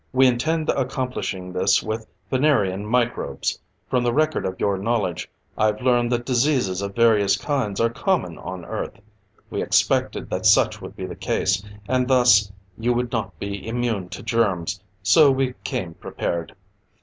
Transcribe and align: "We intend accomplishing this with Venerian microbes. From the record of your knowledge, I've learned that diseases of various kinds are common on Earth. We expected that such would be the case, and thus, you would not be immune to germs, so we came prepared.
"We 0.13 0.25
intend 0.25 0.67
accomplishing 0.69 1.53
this 1.53 1.83
with 1.83 2.07
Venerian 2.31 2.87
microbes. 2.87 3.59
From 3.87 4.03
the 4.03 4.11
record 4.11 4.47
of 4.47 4.59
your 4.59 4.75
knowledge, 4.75 5.29
I've 5.55 5.79
learned 5.79 6.11
that 6.11 6.25
diseases 6.25 6.81
of 6.81 6.95
various 6.95 7.37
kinds 7.37 7.79
are 7.79 7.89
common 7.91 8.39
on 8.39 8.65
Earth. 8.65 8.99
We 9.51 9.61
expected 9.61 10.27
that 10.31 10.47
such 10.47 10.81
would 10.81 10.95
be 10.95 11.05
the 11.05 11.15
case, 11.15 11.61
and 11.87 12.07
thus, 12.07 12.51
you 12.79 12.93
would 12.93 13.11
not 13.11 13.37
be 13.37 13.67
immune 13.67 14.09
to 14.09 14.23
germs, 14.23 14.81
so 15.03 15.29
we 15.29 15.53
came 15.63 15.93
prepared. 15.93 16.55